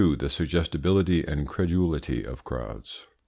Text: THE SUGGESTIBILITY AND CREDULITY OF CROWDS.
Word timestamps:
THE 0.01 0.29
SUGGESTIBILITY 0.29 1.27
AND 1.27 1.47
CREDULITY 1.47 2.25
OF 2.25 2.43
CROWDS. 2.43 3.05